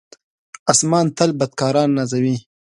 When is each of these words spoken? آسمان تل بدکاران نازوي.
آسمان 0.71 1.05
تل 1.17 1.29
بدکاران 1.39 1.89
نازوي. 1.97 2.35